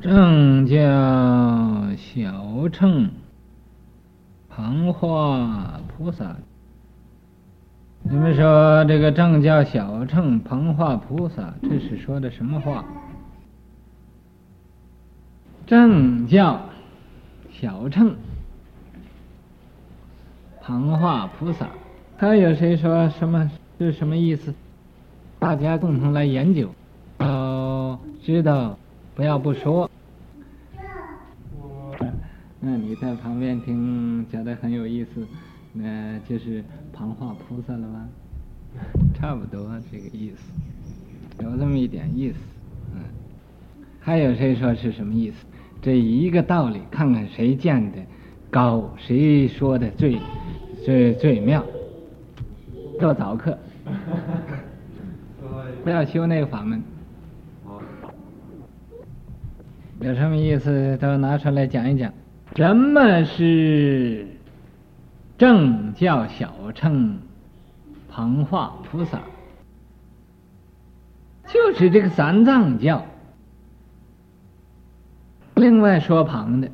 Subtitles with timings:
[0.00, 0.76] 正教
[1.96, 3.10] 小乘
[4.48, 6.36] 旁化菩萨。
[8.02, 12.84] 你们说这个正教小乘旁化菩萨，这是说的什么话？
[15.66, 16.60] 正教
[17.50, 18.14] 小乘
[20.60, 21.70] 旁化菩萨，
[22.18, 23.50] 他有谁说什么？
[23.78, 24.54] 是什么意思？
[25.38, 26.68] 大家共同来研究，
[27.18, 28.78] 哦，知道，
[29.14, 29.90] 不要不说。
[32.60, 35.26] 那你在旁边听，觉得很有意思，
[35.72, 38.08] 那就是旁话菩萨了吧？
[39.14, 42.38] 差不多这个意思，有这么一点意思。
[42.94, 43.02] 嗯，
[44.00, 45.44] 还有谁说是什么意思？
[45.82, 47.98] 这一个道理，看看谁见的
[48.50, 50.18] 高，谁说的最
[50.84, 51.64] 最最妙。
[52.98, 53.58] 做早课，
[55.84, 56.82] 不要修那个法门。
[60.04, 62.12] 有什么意思都拿出来讲一讲。
[62.56, 64.26] 什么是
[65.38, 67.18] 正教小乘
[68.10, 69.18] 旁化菩萨？
[71.46, 73.02] 就是这个三藏教。
[75.54, 76.68] 另外说旁的，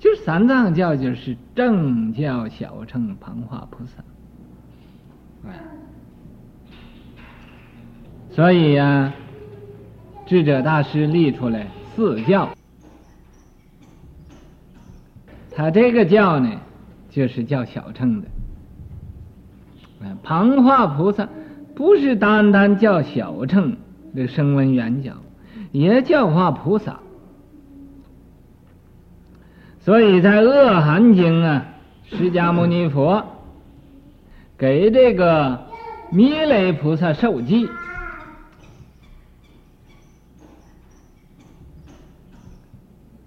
[0.00, 4.02] 就三藏教，就是正教小乘旁化菩萨。
[8.30, 9.14] 所以呀、啊，
[10.26, 12.50] 智者大师立出来四教。
[15.50, 16.60] 他这个教呢，
[17.08, 18.28] 就是叫小乘的。
[20.22, 21.26] 旁化菩萨
[21.74, 23.74] 不是单单叫小乘
[24.14, 25.16] 的声闻缘觉，
[25.72, 27.00] 也叫化菩萨。
[29.80, 31.64] 所以在《恶寒经》啊，
[32.04, 33.24] 释迦牟尼佛
[34.58, 35.66] 给这个
[36.10, 37.68] 弥勒菩萨授记，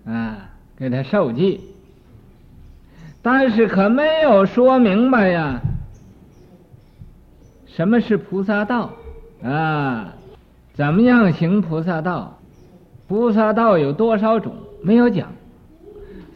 [0.06, 1.62] 啊，给他授记。
[3.22, 5.60] 但是可没有说明白呀，
[7.68, 8.92] 什么是菩萨道
[9.44, 10.14] 啊？
[10.74, 12.40] 怎么样行菩萨道？
[13.10, 14.56] 菩萨道有多少种？
[14.82, 15.34] 没有讲，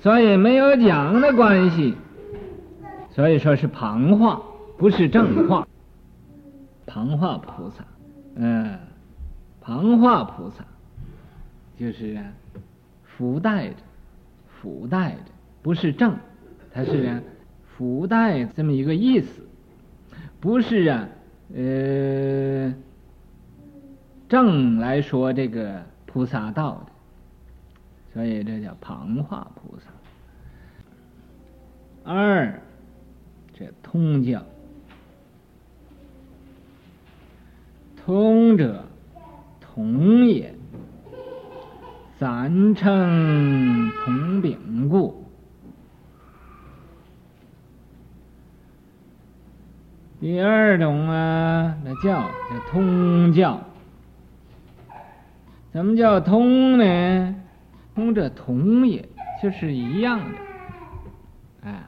[0.02, 1.96] 所以没有讲的关系，
[3.12, 4.42] 所以说是旁话，
[4.78, 5.66] 不是正话。
[6.86, 7.86] 旁话菩萨，
[8.36, 8.78] 嗯，
[9.62, 10.66] 旁话菩萨
[11.80, 12.20] 就是
[13.04, 13.76] 福带着，
[14.64, 15.26] 福带的，
[15.62, 16.18] 不是正。
[16.72, 17.22] 它是啊，
[17.76, 19.46] 附带这么一个意思，
[20.40, 21.10] 不是啊，
[21.54, 22.74] 呃，
[24.30, 26.92] 正来说这个菩萨道的，
[28.14, 29.86] 所以这叫旁化菩萨。
[32.10, 32.62] 二，
[33.54, 34.42] 这通教，
[38.06, 38.86] 通者
[39.60, 40.56] 同也，
[42.24, 45.26] 三乘同秉故。
[50.22, 53.60] 第二种啊，那叫叫通教。
[55.74, 57.36] 怎么叫通呢？
[57.94, 59.04] 通者同也，
[59.44, 60.38] 就是一样的。
[61.66, 61.84] 哎，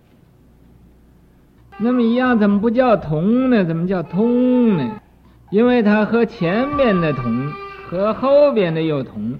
[1.77, 3.63] 那么一样怎么不叫同呢？
[3.63, 4.99] 怎么叫通呢？
[5.49, 7.49] 因为它和前面的同，
[7.89, 9.39] 和后边的又同。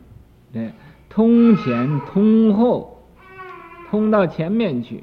[0.54, 0.72] 对，
[1.16, 3.02] 通前通后，
[3.90, 5.02] 通到前面去，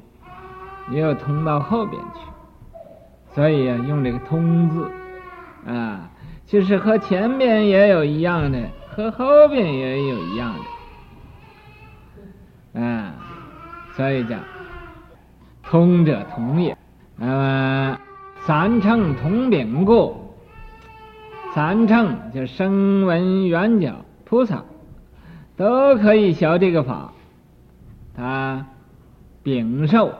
[0.91, 2.19] 也有通到后边去。
[3.33, 4.91] 所以啊，用这个“通”字，
[5.65, 6.11] 啊，
[6.45, 8.59] 就是和前面也有一样的，
[8.91, 10.53] 和后边也有一样
[12.75, 13.15] 的，啊，
[13.95, 14.39] 所以讲
[15.67, 16.77] “通者同也”。
[17.17, 17.97] 那么
[18.45, 20.15] 三乘同禀故，
[21.55, 23.91] 三乘就声闻缘觉
[24.25, 24.63] 菩萨
[25.63, 27.13] 都可以学这个法，
[28.13, 28.65] 他
[29.41, 30.13] 秉受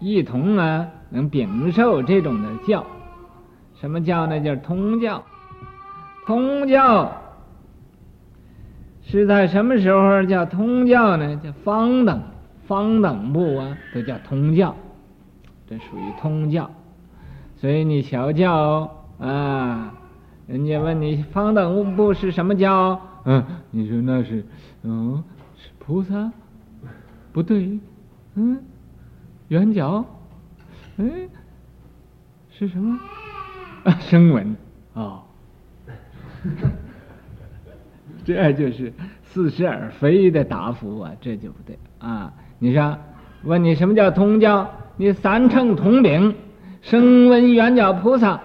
[0.00, 0.88] 一同啊。
[1.10, 2.86] 能秉受这种的教，
[3.78, 4.40] 什么教呢？
[4.40, 5.22] 叫通教。
[6.24, 7.12] 通教
[9.02, 11.38] 是在什么时候叫通教呢？
[11.44, 12.22] 叫方等
[12.66, 14.74] 方等部啊，都叫通教，
[15.68, 16.70] 这属于通教。
[17.56, 19.92] 所以你小教啊，
[20.46, 22.98] 人家问你方等部是什么教？
[23.24, 24.44] 嗯，你说那是
[24.82, 25.22] 嗯
[25.56, 26.32] 是菩萨？
[27.32, 27.78] 不对，
[28.34, 28.60] 嗯，
[29.48, 30.04] 圆角。
[30.98, 31.04] 哎，
[32.50, 32.98] 是什么？
[33.84, 34.56] 啊，声闻
[34.94, 35.22] 啊，哦、
[38.24, 38.92] 这就是
[39.24, 42.32] 似是而非的答复啊，这就不对啊！
[42.58, 42.98] 你说，
[43.44, 44.70] 问你什么叫通教？
[44.96, 46.34] 你三乘同秉，
[46.82, 48.40] 声闻圆角菩萨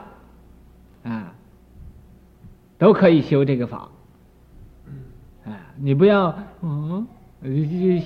[1.03, 1.33] 啊，
[2.77, 3.89] 都可以修这个法。
[5.79, 7.05] 你不要，哦，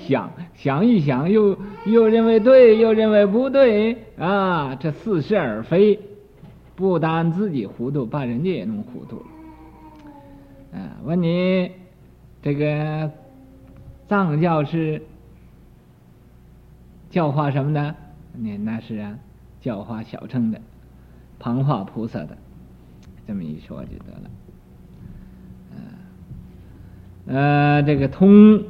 [0.06, 5.98] 想想一想，又又认为对，又认为不对啊，这似是而非，
[6.76, 10.78] 不但自己糊涂，把人家也弄糊涂了。
[10.78, 11.70] 啊，问你
[12.42, 13.10] 这个
[14.08, 15.02] 藏教是
[17.10, 17.94] 教化什么的？
[18.34, 19.18] 你那是啊，
[19.60, 20.60] 教化小乘的，
[21.38, 22.36] 旁化菩萨的，
[23.26, 24.30] 这么一说就得了。
[27.26, 28.64] 呃，这个通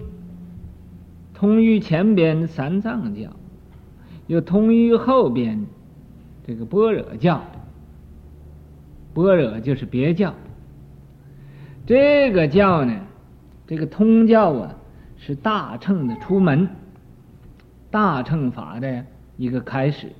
[1.33, 3.31] 通于前边三藏教，
[4.27, 5.65] 又通于后边
[6.47, 7.43] 这个般若教。
[9.15, 10.35] 般若就是别教。
[11.87, 13.01] 这个教呢，
[13.67, 14.75] 这个通教啊，
[15.17, 16.69] 是大乘的出门，
[17.91, 19.05] 大乘法的
[19.37, 20.13] 一个开始。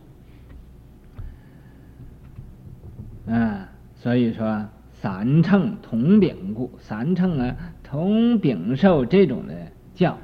[3.29, 7.55] 啊，所以说三乘同禀故，三乘啊。
[7.93, 9.55] 同禀受这种的
[9.95, 10.17] 教，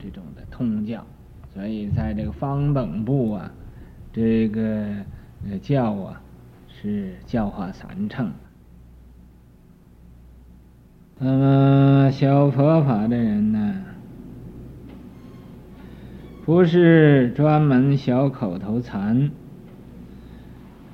[0.00, 1.04] 这种的通教，
[1.52, 3.50] 所以在这个方等部啊，
[4.12, 4.94] 这个
[5.60, 6.22] 教啊
[6.68, 8.30] 是教化三乘。
[11.18, 13.74] 那么学佛法的人呢，
[16.44, 19.32] 不是专门学口头禅，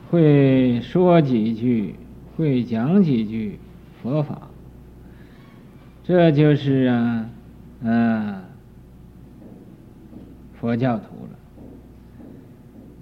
[0.08, 1.96] 会说几句，
[2.38, 3.58] 会讲几句
[4.02, 4.48] 佛法。
[6.04, 7.30] 这就是啊，
[7.82, 8.42] 嗯，
[10.54, 11.38] 佛教徒了。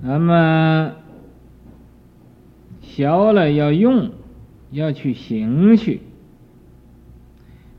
[0.02, 0.92] 那么
[2.82, 4.10] 学了要用，
[4.70, 6.00] 要去行去。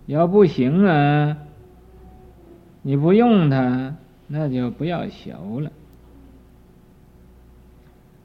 [0.08, 1.38] 要不行啊，
[2.82, 3.96] 你不用它，
[4.28, 5.72] 那就不要学了。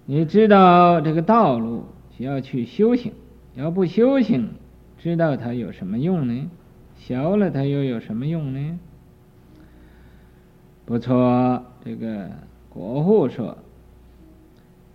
[0.06, 1.84] 你知道这个道路，
[2.16, 3.12] 需要去修行。
[3.54, 4.50] 要不修行，
[4.98, 6.50] 知道它有什么用呢？
[6.96, 8.78] 学了，它又有什么用呢？
[10.84, 12.30] 不错，这个
[12.68, 13.58] 国护说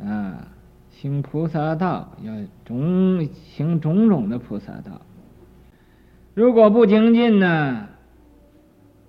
[0.04, 0.48] 啊，
[0.90, 2.34] 行菩萨道要
[2.66, 5.02] 种行种种的菩萨道。
[6.34, 7.88] 如果不精进呢，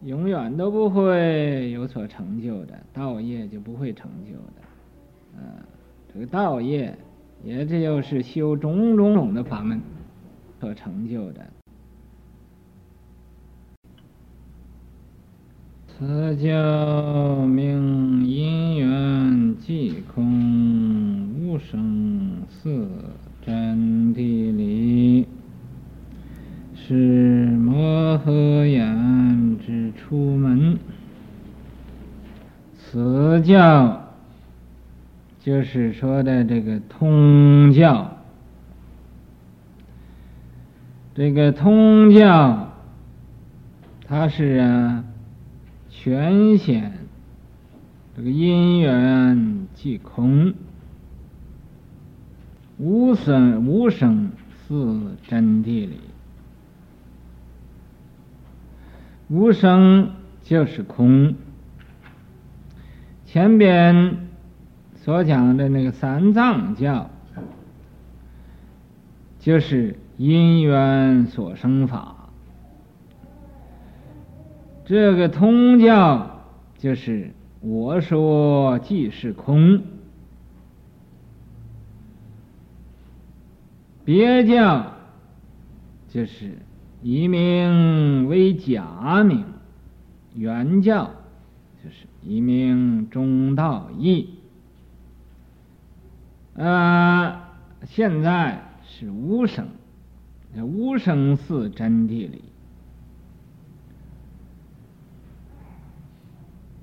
[0.03, 5.41] 永远都不会有所成就的，道业就不会成就的。
[5.41, 5.63] 啊，
[6.13, 6.99] 这个道业
[7.45, 9.81] 也就是修种种种的法门
[10.61, 11.47] 所成就的。
[15.99, 22.89] 此教名因缘即空，无生四
[23.47, 25.29] 真谛理，
[26.75, 30.79] 是摩诃言之出门。
[32.77, 34.15] 此教
[35.39, 38.17] 就是说的这个通教，
[41.15, 42.73] 这个通教，
[44.09, 45.05] 它是啊。
[45.95, 47.07] 全显
[48.17, 50.55] 这个因缘即空，
[52.79, 54.33] 无生无生
[54.67, 54.75] 是
[55.29, 56.01] 真谛理。
[59.29, 60.11] 无生
[60.43, 61.37] 就是空。
[63.27, 64.29] 前边
[64.97, 67.11] 所讲的那个三藏教，
[69.39, 72.22] 就是因缘所生法。
[74.93, 76.43] 这个通教
[76.77, 77.31] 就是
[77.61, 79.83] 我说即是空，
[84.05, 84.93] 别教
[86.11, 86.59] 就是
[87.01, 89.47] 以名为假名，
[90.35, 91.11] 圆教
[91.83, 94.29] 就是以名中道义。
[96.55, 97.49] 啊，
[97.87, 99.69] 现在是无生，
[100.55, 102.43] 无生四真谛里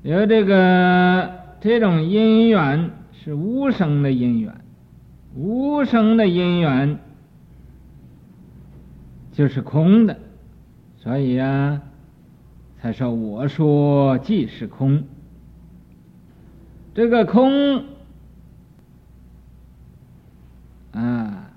[0.03, 0.09] 理。
[0.09, 4.61] 有这个这种因缘是无生的因缘，
[5.35, 6.99] 无生的因缘
[9.31, 10.17] 就是空的，
[10.97, 11.81] 所以啊，
[12.81, 15.03] 才说我说即是空。
[16.95, 17.85] 这个空
[20.91, 21.51] 啊，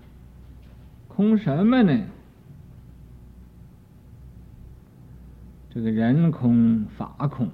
[1.08, 2.00] 空什么呢？
[5.70, 7.48] 这个人空，法空。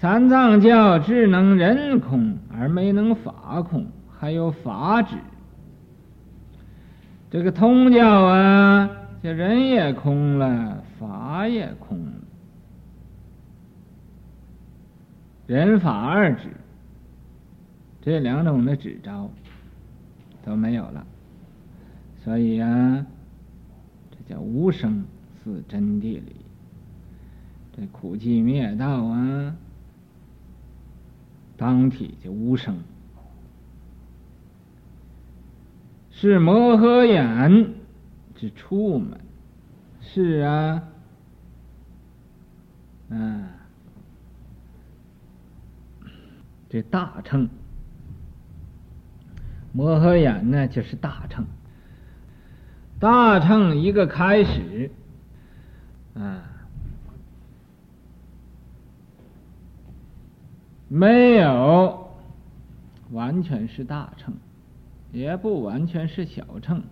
[0.00, 3.84] 三藏教只能人空而没能法空，
[4.16, 5.16] 还有法执。
[7.30, 8.88] 这个通教啊，
[9.22, 12.12] 这人也空了，法也空了，
[15.48, 16.48] 人法二执，
[18.00, 19.28] 这两种的执招
[20.44, 21.04] 都没有了，
[22.24, 23.04] 所以啊，
[24.12, 25.04] 这叫无生
[25.42, 26.36] 四真谛理。
[27.76, 29.54] 这苦集灭道啊，
[31.58, 32.78] 当体就无声，
[36.12, 37.74] 是摩诃眼
[38.36, 39.18] 之处门，
[40.00, 40.84] 是啊，
[43.08, 43.48] 嗯、
[46.68, 47.48] 这大乘，
[49.72, 51.44] 摩诃眼呢就是大乘，
[53.00, 54.92] 大乘一个开始，
[56.14, 56.54] 啊。
[60.88, 62.16] 没有
[63.10, 64.34] 完全是大乘，
[65.12, 66.82] 也不完全是小乘，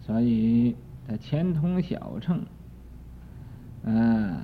[0.00, 0.76] 所以
[1.06, 2.46] 它兼通小乘，
[3.82, 4.36] 嗯，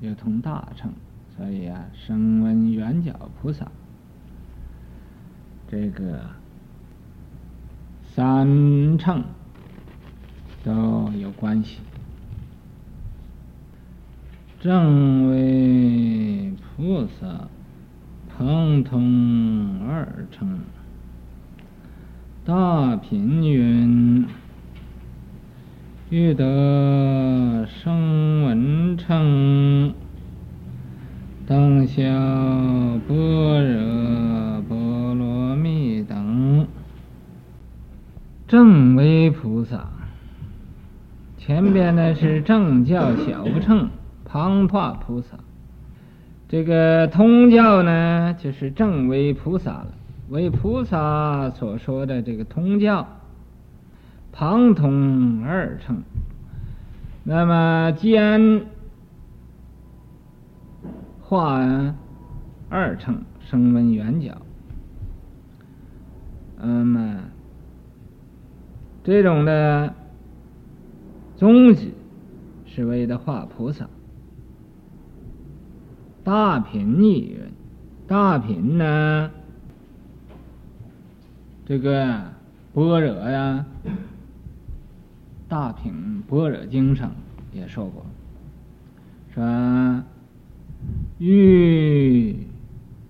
[0.00, 0.92] 又通大乘，
[1.36, 3.70] 所以啊，声闻缘觉菩萨
[5.68, 6.20] 这个
[8.02, 9.22] 三乘
[10.64, 11.78] 都有关系。
[14.60, 16.19] 正为
[16.80, 17.46] 菩萨
[18.34, 20.60] 旁通二乘，
[22.42, 24.26] 大品云：
[26.08, 29.92] 欲得声闻乘，
[31.46, 32.02] 当消
[33.06, 36.66] 般若波罗蜜等。
[38.48, 39.86] 正为菩萨，
[41.36, 43.90] 前边呢是正教小乘。
[44.24, 45.36] 旁化菩萨，
[46.50, 49.94] 这个通教呢，就是正为菩萨了。
[50.30, 53.06] 为菩萨所说的这个通教，
[54.32, 56.02] 旁通二乘。
[57.22, 58.66] 那么兼
[61.20, 61.94] 化
[62.68, 64.36] 二乘声闻缘觉，
[66.60, 67.20] 那么
[69.04, 69.94] 这种的
[71.36, 71.92] 宗旨
[72.66, 73.86] 是为了化菩萨。
[76.30, 77.50] 大品一人，
[78.06, 79.32] 大品呢？
[81.66, 82.22] 这个
[82.72, 83.66] 般若呀，
[85.48, 87.10] 大品般若经上
[87.52, 88.06] 也说过，
[89.34, 90.04] 说
[91.18, 92.46] 欲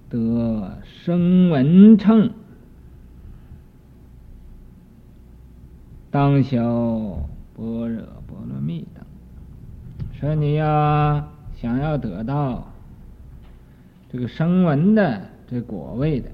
[0.08, 2.30] 得声闻乘，
[6.10, 9.04] 当修般若波罗蜜等。
[10.18, 12.66] 说你要想要得到。
[14.12, 16.28] 这个声闻的这果位的，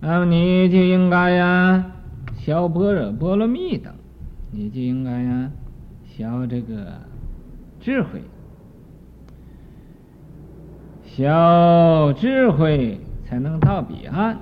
[0.00, 1.92] 那么你就应该呀，
[2.38, 3.94] 消般若波罗蜜等，
[4.50, 5.50] 你就应该呀，
[6.06, 7.00] 消这个
[7.80, 8.20] 智慧，
[11.04, 14.36] 消智慧才能到彼岸。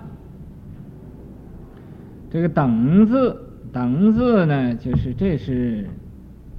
[2.31, 3.37] 这个等字，
[3.71, 5.91] 等字呢，就是这是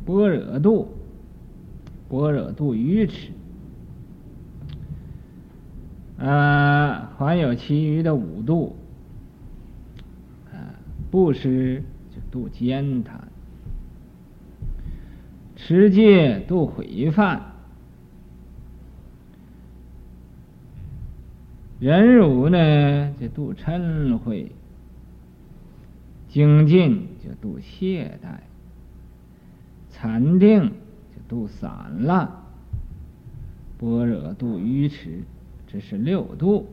[0.05, 0.87] 般若度，
[2.07, 3.31] 般若度愚痴。
[6.17, 8.75] 呃，还有其余的五度，
[10.51, 10.77] 啊，
[11.09, 13.19] 布施就度慳贪，
[15.55, 17.41] 持戒度毁犯，
[21.79, 24.51] 忍辱呢就度嗔恚，
[26.29, 28.37] 精进就度懈怠，
[29.89, 30.71] 禅定
[31.13, 32.31] 就度散乱，
[33.79, 35.23] 般若度愚痴。
[35.73, 36.67] 这是六度，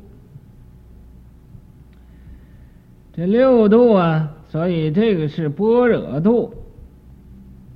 [3.15, 6.53] 这六度啊，所以这个是般若度，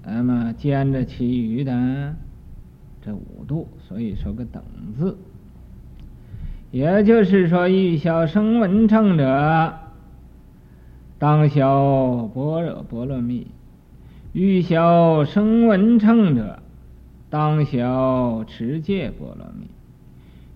[0.04, 2.14] 那么兼着其余的
[3.00, 4.62] 这五度，所以说个等
[4.98, 5.16] 字。
[6.70, 9.72] 也就是说，欲晓声闻乘者，
[11.18, 13.46] 当消般若波罗蜜；
[14.34, 16.58] 欲晓声闻乘者，
[17.30, 19.68] 当消持戒波罗蜜。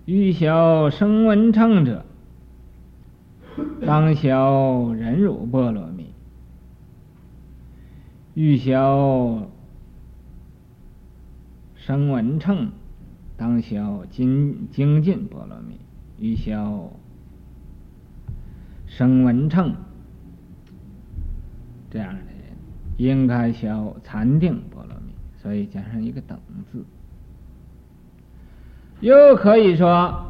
[0.09, 2.03] 欲消声闻乘者，
[3.85, 6.05] 当消忍辱波罗蜜；
[8.33, 9.47] 欲消
[11.75, 12.71] 声闻乘，
[13.37, 15.75] 当消精精进波罗蜜；
[16.17, 16.91] 欲消
[18.87, 19.75] 声闻乘，
[21.91, 22.57] 这样的人
[22.97, 25.13] 应该消禅定波罗蜜。
[25.39, 26.39] 所以加上一个等
[26.71, 26.83] 字。
[29.01, 30.25] 又可以说，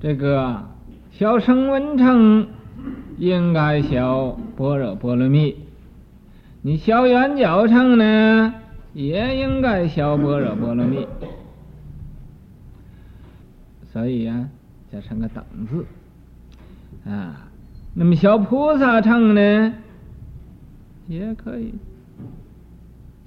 [0.00, 0.64] 这个
[1.12, 2.48] 消声闻乘
[3.18, 5.56] 应该消般若波罗蜜，
[6.62, 8.54] 你消缘觉乘呢，
[8.94, 11.06] 也应该消般若波罗蜜。
[13.92, 14.48] 所以呀、啊，
[14.92, 15.86] 加上个等字
[17.08, 17.48] 啊。
[17.94, 19.74] 那么消菩萨乘呢，
[21.08, 21.74] 也可以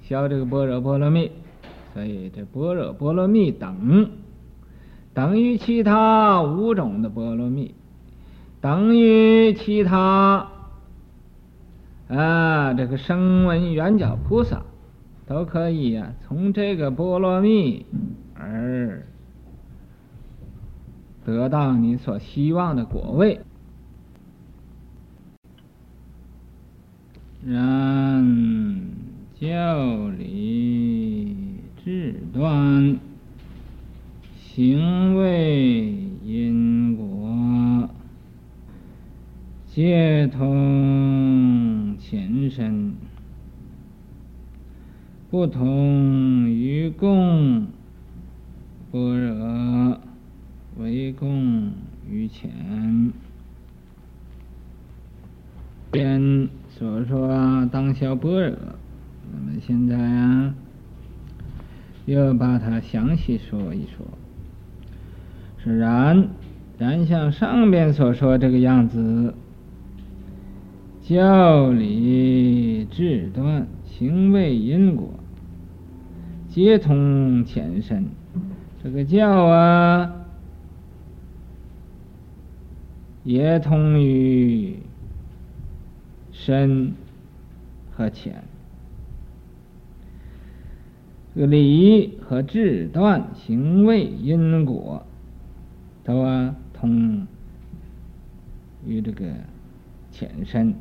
[0.02, 1.30] 消这个般若波罗蜜，
[1.92, 4.10] 所以这般若波罗蜜等
[5.14, 7.74] 等于其他五种的波罗蜜，
[8.60, 10.48] 等于其他
[12.08, 14.62] 啊这个声闻缘觉菩萨
[15.26, 17.84] 都可以、啊，从这个波罗蜜
[18.34, 19.06] 而
[21.24, 23.40] 得到你所希望的果位。
[27.44, 28.80] 然
[29.34, 31.01] 教理
[31.84, 33.00] 智断，
[34.36, 35.92] 行为
[36.24, 37.90] 因果，
[39.66, 42.94] 皆通前身，
[45.28, 47.66] 不同于共
[48.92, 50.00] 般若，
[50.78, 51.72] 唯共
[52.08, 53.12] 于浅。
[55.90, 58.56] 边所说当消般若，
[59.32, 60.54] 那么现在啊，
[62.06, 64.06] 又把它详细说一说。
[65.62, 66.28] 是然，
[66.78, 69.34] 然像上边所说这个样子，
[71.02, 75.14] 教理智断，行为因果，
[76.48, 78.06] 皆通浅深。
[78.82, 80.12] 这个教啊，
[83.24, 84.78] 也通于。
[86.34, 86.94] 深
[87.92, 88.42] 和浅，
[91.34, 95.06] 这个理和智断行为因果，
[96.04, 97.26] 都啊通
[98.86, 99.24] 于这个
[100.10, 100.74] 浅深，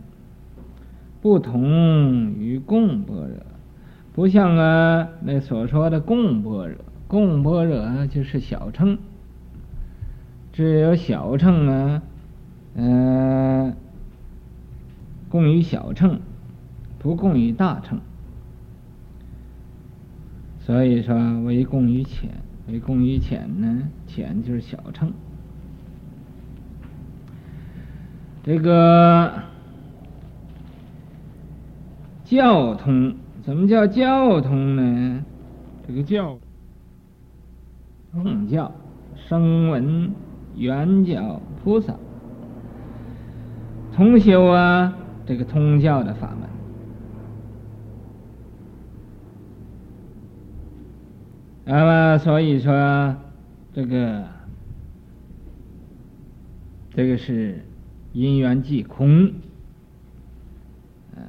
[1.21, 3.37] 不同于共般若，
[4.13, 6.77] 不像啊那所说的共般若，
[7.07, 8.97] 共般若就是小乘，
[10.51, 12.01] 只有小乘啊，
[12.75, 13.73] 嗯、呃。
[15.29, 16.19] 共于小乘，
[16.99, 18.01] 不共于大乘，
[20.65, 22.29] 所以说为共于浅，
[22.67, 23.89] 为共于浅呢？
[24.07, 25.11] 浅就是小乘。
[28.43, 29.33] 这个
[32.23, 35.25] 教通，什么叫教通呢？
[35.87, 36.37] 这个教
[38.11, 38.71] 通教，
[39.27, 40.11] 声闻
[40.55, 41.95] 缘觉菩萨
[43.93, 44.95] 通修啊。
[45.23, 46.49] 这个通教的法门，
[51.63, 53.15] 那么所以说，
[53.71, 54.27] 这个
[56.89, 57.63] 这个是
[58.13, 59.27] 因缘即空，
[61.15, 61.21] 啊。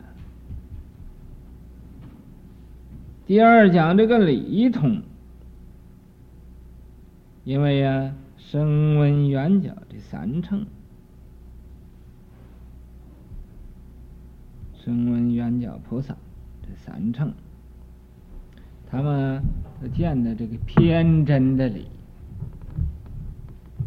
[3.27, 5.03] 第二讲这个理通，
[7.45, 10.67] 因为呀，声闻缘觉这三乘。
[14.85, 16.17] 声闻缘觉菩萨
[16.63, 17.33] 这三乘，
[18.93, 19.43] 他们
[19.81, 21.87] 都见的这个偏真的理，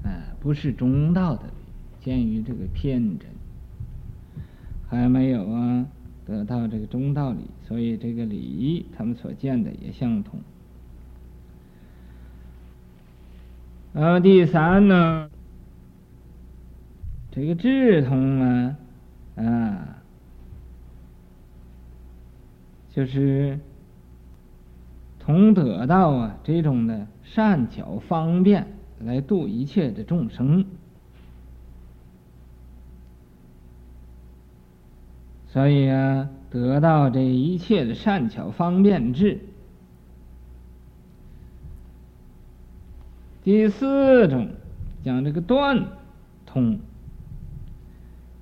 [0.04, 1.54] 啊，不是中道的理，
[2.04, 3.30] 见于这个偏真，
[4.90, 5.86] 还没有啊
[6.26, 10.40] 得到这个中道理，所以这个理他们所见的也相同。
[13.94, 15.30] 然后第三呢，
[17.32, 18.76] 这个智通啊，
[19.36, 19.92] 啊。
[22.92, 23.60] 就是
[25.26, 28.68] 从得到啊这种的善巧方便
[29.00, 30.66] 来度一切的众生，
[35.48, 39.40] 所以啊得到这一切的善巧方便智。
[43.44, 44.50] 第四种
[45.04, 45.88] 讲这个断
[46.46, 46.80] 通，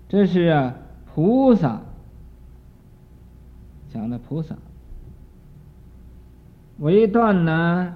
[0.10, 0.76] 这是啊
[1.14, 1.82] 菩萨。
[3.94, 4.58] 讲的菩萨，
[6.80, 7.94] 为断呢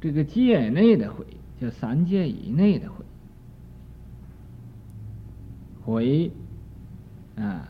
[0.00, 1.26] 这个界内的毁，
[1.60, 3.04] 就三界以内的毁，
[5.82, 6.30] 毁
[7.36, 7.68] 啊，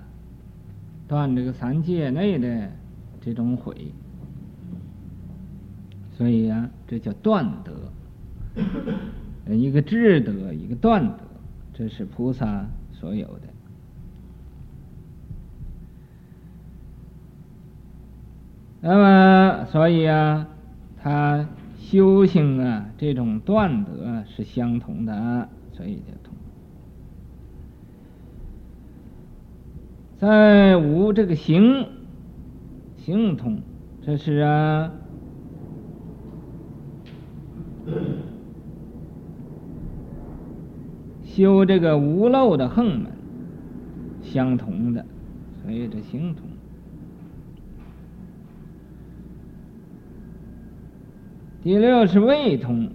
[1.08, 2.70] 断这个三界内的
[3.20, 3.92] 这种毁，
[6.16, 7.72] 所以、啊，这叫断德，
[9.52, 11.24] 一个智德，一个断德，
[11.72, 13.48] 这是菩萨所有的。
[18.82, 20.48] 那么，所以啊，
[21.02, 26.34] 他修行啊，这种断得是相同的，所以叫通。
[30.16, 31.86] 再无这个行，
[32.96, 33.60] 行通，
[34.00, 34.90] 这是啊，
[41.22, 43.12] 修这个无漏的横门，
[44.22, 45.04] 相同的，
[45.62, 46.49] 所以这行通。
[51.62, 52.90] 第六是位通，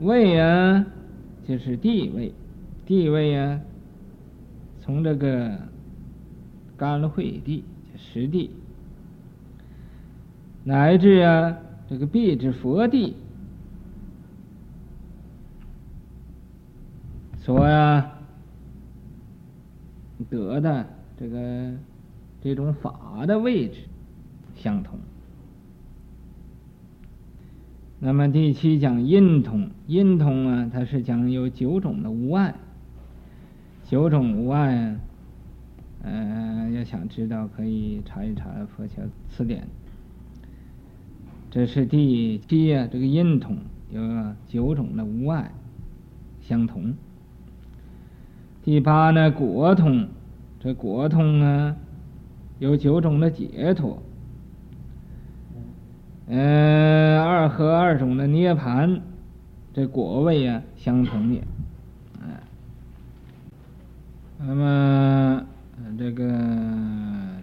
[0.00, 0.84] 位啊，
[1.48, 2.34] 就是地位，
[2.84, 3.60] 地位啊，
[4.82, 5.58] 从这个
[6.76, 7.64] 干惠地，
[7.96, 8.50] 实地，
[10.64, 11.56] 乃至啊
[11.88, 13.16] 这个必之佛地，
[17.38, 18.12] 所呀
[20.28, 20.86] 得的
[21.18, 21.72] 这个
[22.42, 23.78] 这种法的位置
[24.54, 24.98] 相同。
[28.06, 32.54] 那么第七讲印通，印通啊，它是讲有九种的无碍，
[33.82, 35.00] 九种无碍啊，
[36.02, 38.96] 呃，要想知道可以查一查《佛教
[39.30, 39.62] 词典》。
[41.50, 43.56] 这是第七啊，这个印通
[43.90, 44.02] 有
[44.46, 45.50] 九种的无碍
[46.42, 46.92] 相同。
[48.62, 50.08] 第八呢，果通，
[50.60, 51.74] 这果通啊，
[52.58, 54.02] 有九种的解脱。
[56.26, 59.00] 嗯，二和二种的涅槃，
[59.72, 61.40] 这果位啊相同也，
[62.20, 62.42] 哎，
[64.38, 65.46] 那么
[65.96, 66.28] 这个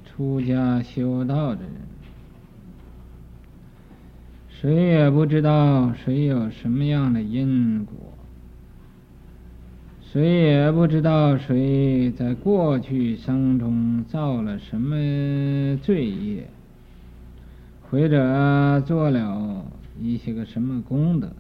[0.05, 1.71] 出家修道的人，
[4.49, 7.95] 谁也不知道谁有什么样的因果，
[10.01, 16.49] 谁也不知道谁在过去生中造了什么罪业。
[17.89, 19.65] 或者做了
[19.99, 21.33] 一些个什么功德，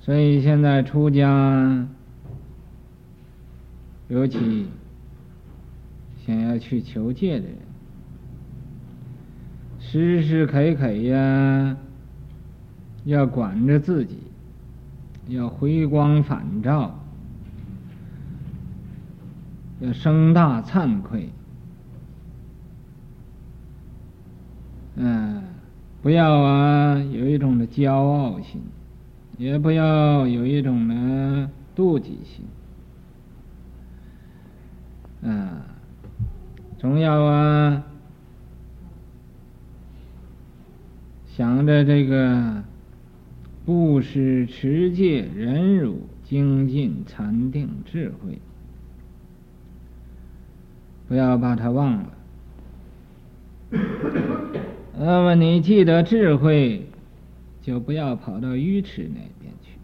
[0.00, 1.86] 所以现在出家，
[4.08, 4.66] 尤其
[6.24, 7.56] 想要去求戒的人，
[9.78, 11.76] 时时刻刻呀，
[13.04, 14.18] 要管着自己，
[15.28, 16.98] 要回光返照，
[19.80, 21.28] 要生大惭愧。
[25.00, 25.42] 嗯，
[26.00, 28.62] 不要啊，有一种的骄傲心，
[29.36, 32.44] 也不要有一种的妒忌心。
[35.22, 35.60] 嗯，
[36.78, 37.84] 总要啊，
[41.26, 42.62] 想着这个
[43.66, 48.40] 布施、持戒、忍辱、精进、禅定、智慧，
[51.08, 52.10] 不要把它忘了。
[55.00, 56.84] 那么你记得智慧，
[57.62, 59.78] 就不要跑到愚痴那边去；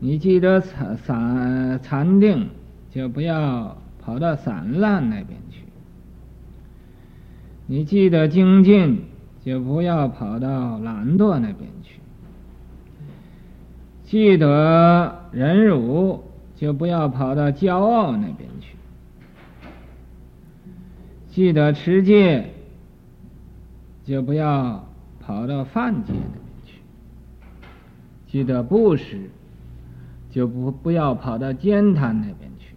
[0.00, 2.48] 你记得禅禅禅定，
[2.90, 5.58] 就不要跑到散乱那边去；
[7.66, 9.02] 你记得精进，
[9.44, 11.98] 就不要跑到懒惰那边去；
[14.04, 18.74] 记得忍辱，就不要跑到骄傲那边去；
[21.28, 22.52] 记得持戒。
[24.06, 24.88] 就不要
[25.18, 26.78] 跑到犯戒那边去，
[28.28, 29.28] 记得布施，
[30.30, 32.76] 就不不要跑到慳贪那边去。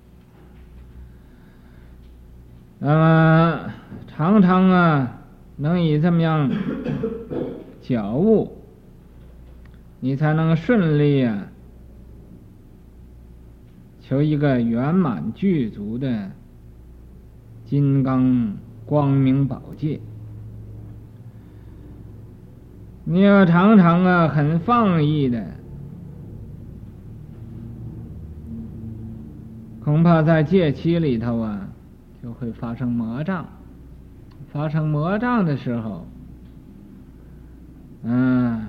[2.80, 3.72] 那么
[4.08, 5.22] 常常啊，
[5.56, 6.50] 能以这么样
[7.80, 8.58] 觉悟，
[10.00, 11.48] 你才能顺利啊，
[14.02, 16.32] 求一个圆满具足的
[17.66, 20.00] 金刚光明宝戒。
[23.12, 25.44] 你要常常啊，很放逸的，
[29.84, 31.68] 恐怕在戒期里头啊，
[32.22, 33.44] 就会发生魔障。
[34.52, 36.06] 发生魔障的时候，
[38.04, 38.68] 嗯，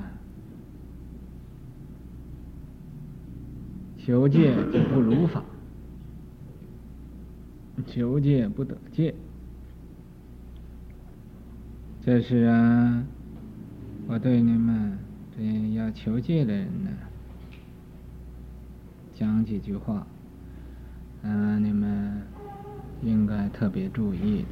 [3.99, 5.45] 求戒就不如法，
[7.87, 9.15] 求戒不得戒，
[12.03, 13.05] 这是啊。
[14.13, 14.99] 我对你们
[15.31, 16.91] 这要求戒的人呢，
[19.15, 20.05] 讲几句话，
[21.23, 22.21] 嗯，你们
[23.03, 24.45] 应该特别注意。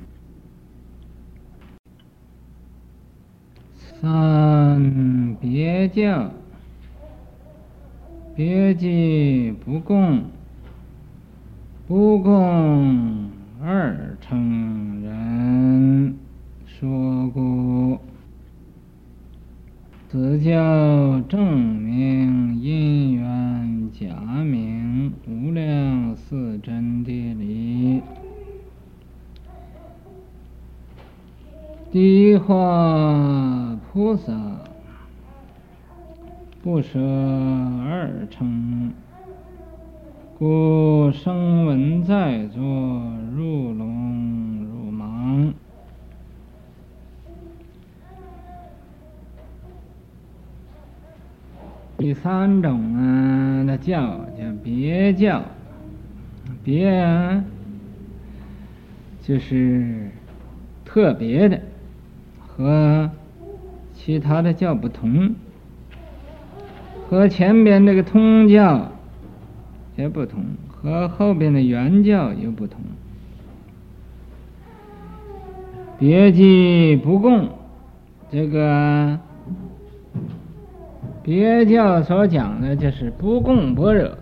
[3.74, 6.30] 三别教，
[8.36, 10.22] 别记不共，
[11.88, 13.28] 不共
[13.60, 16.16] 二乘人
[16.64, 17.98] 说故。
[20.10, 24.06] 此教正名因缘假
[24.42, 28.00] 名无量四真谛理。
[31.92, 34.32] 第一话菩萨
[36.62, 38.90] 不舍二乘，
[40.38, 42.62] 故声闻在座
[43.36, 45.52] 入龙入盲。
[51.98, 54.00] 第三种啊，那叫
[54.38, 55.42] 叫别教，
[56.62, 57.44] 别啊，
[59.20, 60.08] 就是
[60.84, 61.60] 特别的，
[62.38, 63.10] 和
[63.94, 65.34] 其他的教不同，
[67.08, 68.92] 和前边这个通教
[69.96, 72.80] 也不同，和后边的原教又不同。
[75.98, 77.48] 别即不共，
[78.30, 79.18] 这个。
[81.28, 84.16] 别教所讲的就是不共般若。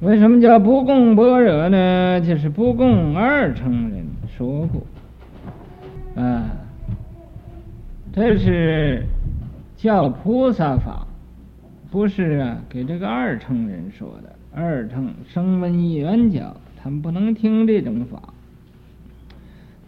[0.00, 2.20] 为什么叫不共般若呢？
[2.20, 4.04] 就是不共二乘人
[4.36, 4.82] 说过，
[6.20, 6.50] 啊，
[8.12, 9.06] 这是
[9.76, 11.06] 教菩萨法，
[11.92, 14.34] 不是啊给这个二乘人说的。
[14.52, 18.20] 二乘声闻缘觉，他们不能听这种法，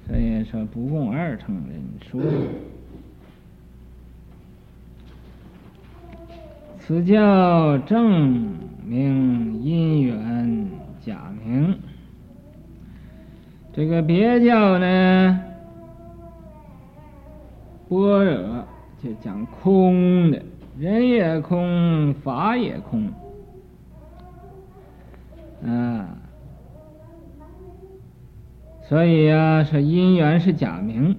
[0.07, 2.23] 所以说不共二乘人说。
[6.87, 10.69] 此教正名因缘
[11.05, 11.77] 假名，
[13.73, 15.41] 这个别教呢，
[17.89, 18.65] 般若
[19.03, 20.41] 就讲空的，
[20.79, 23.11] 人也空，法也空，
[25.67, 26.17] 啊，
[28.83, 31.17] 所以、啊，说因缘是假名，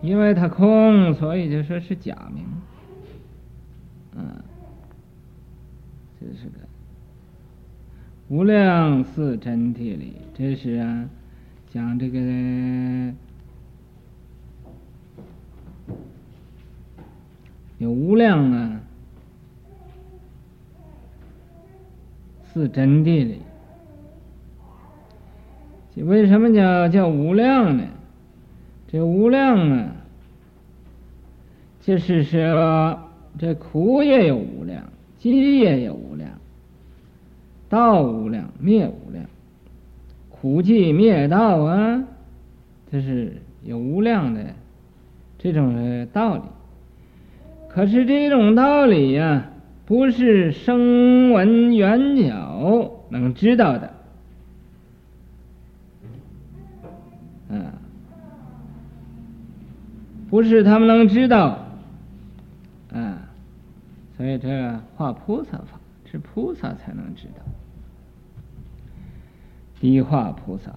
[0.00, 2.44] 因为它空，所以就说是假名，
[4.16, 4.42] 啊。
[6.17, 6.58] 这是个
[8.28, 11.08] 无量四真谛里，这是啊，
[11.70, 12.20] 讲这个
[17.78, 18.80] 有无量啊
[22.52, 23.40] 四真谛里，
[26.02, 27.84] 为什么叫叫无量呢？
[28.90, 29.92] 这无量啊，
[31.80, 32.98] 就是说
[33.38, 34.87] 这苦也有无量。
[35.18, 36.30] 集也有无量，
[37.68, 39.24] 道无量，灭无量，
[40.30, 42.04] 苦集灭道啊，
[42.90, 44.44] 这是有无量的
[45.38, 46.42] 这种道理。
[47.68, 49.50] 可是这种道理呀、
[49.86, 52.32] 不是声闻缘觉
[53.10, 53.92] 能知道的，
[57.50, 57.74] 啊，
[60.30, 61.67] 不是他们能知道。
[64.18, 67.44] 所以这话菩萨法是菩萨才能知道，
[69.80, 70.72] 的话菩萨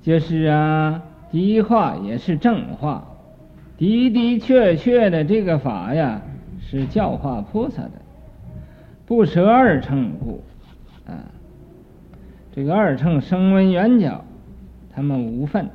[0.00, 3.08] 就是啊，的话也是正话，
[3.76, 6.22] 的的确确的这个法呀
[6.58, 7.92] 是教化菩萨的，
[9.04, 10.42] 不舍二乘故
[11.06, 11.28] 啊，
[12.54, 14.24] 这个二乘声闻缘觉，
[14.94, 15.68] 他们无分，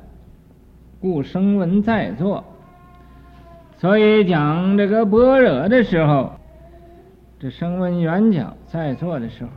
[1.00, 2.42] 故声闻在座，
[3.78, 6.32] 所以讲这个般若的时候。
[7.42, 9.50] 这声闻缘觉在座的时候，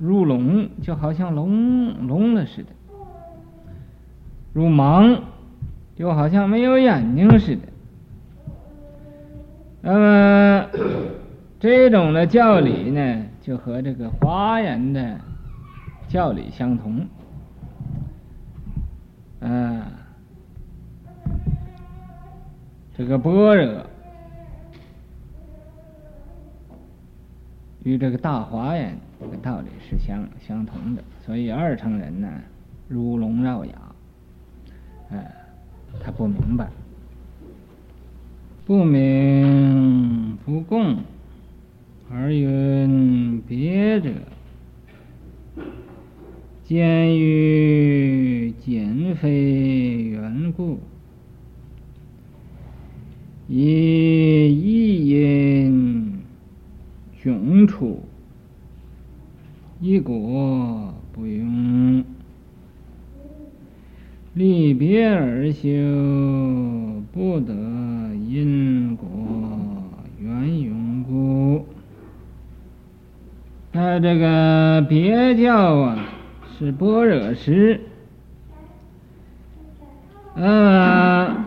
[0.00, 2.70] 如聋，就好像聋聋了似的；
[4.52, 5.16] 如盲，
[5.94, 7.62] 就好像没有眼睛似的。
[9.80, 10.66] 那么
[11.60, 15.16] 这种的教理呢，就和这个华严的
[16.08, 17.06] 教理相同。
[19.38, 19.86] 啊，
[22.98, 23.86] 这个般若。
[27.82, 32.28] 与这个大华严这个道理是相相同的，所以二乘人呢，
[32.88, 33.72] 如聋绕哑，
[35.10, 35.34] 哎，
[35.98, 36.68] 他不明白，
[38.66, 40.98] 不明不共，
[42.10, 44.10] 而云别者，
[46.64, 50.78] 见于简非缘故，
[53.48, 55.39] 以异因。
[57.22, 58.00] 雄处
[59.78, 62.02] 一果不容，
[64.32, 65.68] 离别而修，
[67.12, 67.52] 不得
[68.26, 69.06] 因果
[70.18, 71.66] 缘永故。
[73.72, 76.08] 那这个别教啊，
[76.58, 77.80] 是般若师。
[80.36, 81.46] 啊，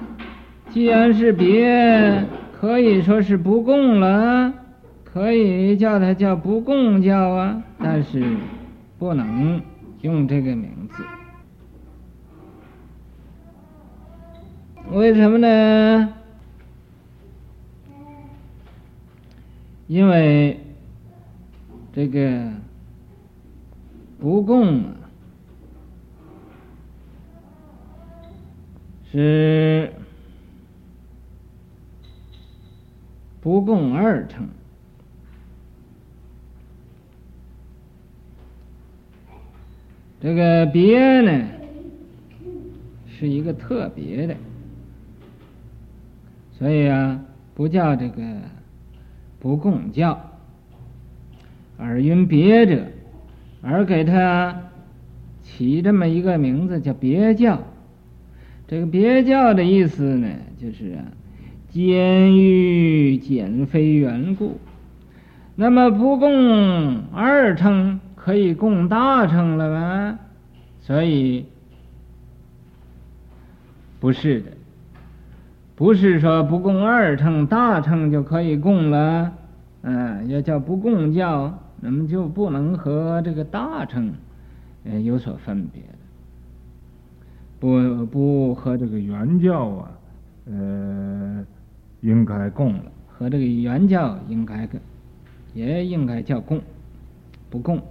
[0.69, 2.25] 既然是别，
[2.59, 4.53] 可以说是不共了。
[5.13, 8.36] 可以叫它叫不共教啊，但是
[8.97, 9.62] 不能
[10.02, 11.06] 用这个名字。
[14.89, 16.13] 为什么呢？
[19.86, 20.60] 因为
[21.93, 22.52] 这个
[24.19, 24.95] 不共啊，
[29.12, 29.93] 是
[33.39, 34.49] 不共二乘。
[40.23, 41.47] 这个别呢，
[43.09, 44.33] 是一个特别的，
[46.57, 47.19] 所以啊，
[47.53, 48.23] 不叫这个
[49.41, 50.31] 不共教，
[51.77, 52.86] 而云别者，
[53.62, 54.62] 而给他
[55.41, 57.62] 起这么一个名字叫别教。
[58.65, 61.03] 这个别教的意思呢，就是啊，
[61.69, 64.57] 监狱减非缘故。
[65.55, 70.19] 那么不共二乘，可以供大乘了吗？
[70.79, 71.45] 所以
[73.99, 74.51] 不是的，
[75.75, 79.33] 不是说不共二乘，大乘就可以供了。
[79.81, 84.13] 嗯，要叫不共教，那么就不能和这个大乘
[84.86, 85.81] 呃有所分别。
[87.59, 89.91] 不不和这个原教啊，
[90.45, 91.45] 呃，
[91.99, 94.79] 应该供了，和这个原教应该跟，
[95.53, 96.62] 也应该叫供，
[97.49, 97.81] 不供。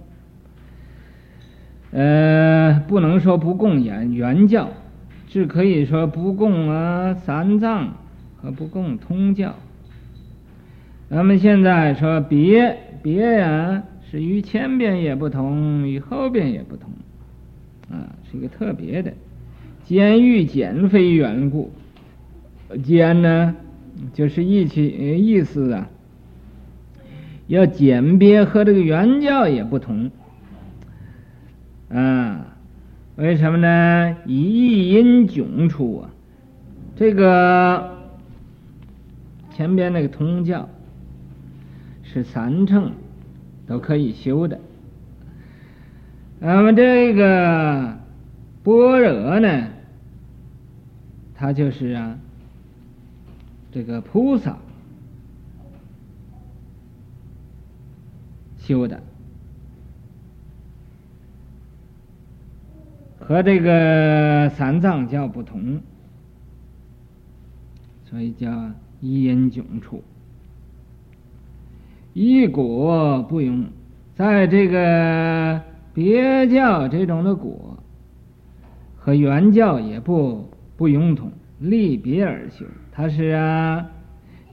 [1.93, 4.69] 呃，不能说不共原原教，
[5.27, 7.93] 只可以说不共啊三藏
[8.41, 9.53] 和不共通教。
[11.09, 16.89] 咱们现在说别别呀，是与前边也不同，与后边也不同，
[17.91, 19.13] 啊，是一个特别的。
[19.85, 21.71] 简欲简非缘故，
[22.83, 23.55] 简呢，
[24.13, 25.89] 就是意其意思啊，
[27.45, 30.09] 要简别和这个原教也不同，
[31.93, 32.57] 啊，
[33.17, 34.17] 为什么呢？
[34.25, 36.09] 以异因迥出啊，
[36.95, 37.97] 这个
[39.53, 40.67] 前边那个通教
[42.01, 42.93] 是三乘
[43.67, 44.59] 都可以修的，
[46.39, 47.99] 那么这个
[48.63, 49.67] 般若呢？
[51.35, 52.17] 他就是啊，
[53.71, 54.57] 这个菩萨
[58.57, 59.03] 修的，
[63.25, 65.79] 和这个三藏教不同，
[68.05, 68.51] 所以叫
[68.99, 70.03] 异因迥处，
[72.13, 73.65] 异果不容，
[74.13, 75.61] 在这个
[75.93, 77.77] 别教这种的果
[78.97, 80.49] 和原教也不。
[80.75, 83.87] 不庸同，立别而修，他是啊，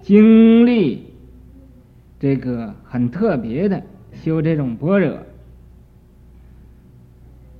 [0.02, 1.02] 经历
[2.20, 5.16] 这个很特别的修这种般若，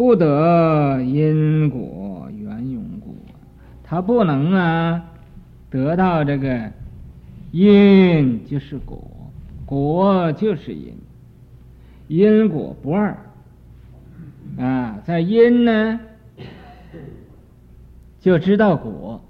[0.01, 3.15] 不得因果缘永故，
[3.85, 5.05] 他不能啊
[5.69, 6.73] 得到这个
[7.51, 8.99] 因就是果，
[9.67, 10.95] 果就是因，
[12.09, 13.15] 因果不二
[14.57, 16.01] 啊，在因呢。
[18.21, 19.23] 就知道果，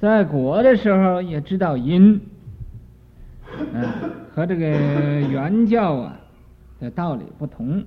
[0.00, 2.18] 在果的时候也知道因，
[3.74, 3.84] 嗯，
[4.34, 4.70] 和这个
[5.20, 6.18] 原教啊
[6.80, 7.84] 的道理不同，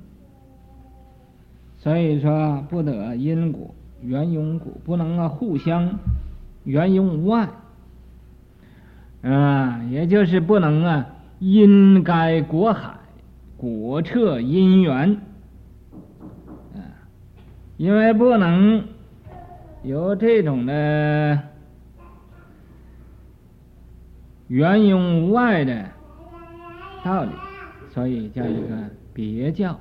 [1.86, 6.00] 所以说不得因果缘因果，不能啊互相
[6.64, 7.48] 缘因无碍，
[9.22, 11.06] 啊，也就是不能啊
[11.38, 12.96] 因该果海，
[13.56, 15.22] 果彻因缘，
[16.74, 16.82] 啊，
[17.78, 18.84] 因为不能。
[19.84, 21.40] 有这种的
[24.48, 25.86] 缘用无碍的
[27.04, 27.30] 道理，
[27.94, 28.76] 所以叫一个
[29.14, 29.80] 别教。